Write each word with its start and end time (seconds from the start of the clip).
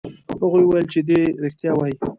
هغوی 0.41 0.63
وویل 0.65 0.85
چې 0.93 0.99
دی 1.07 1.19
رښتیا 1.43 1.71
وایي. 1.75 1.95